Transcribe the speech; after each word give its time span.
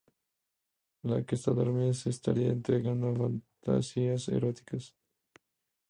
La 1.03 1.23
que 1.23 1.35
está 1.35 1.51
dormida 1.51 1.93
se 1.93 2.09
estaría 2.09 2.47
entregando 2.51 3.09
a 3.11 3.15
fantasías 3.15 4.29
eróticas. 4.29 4.95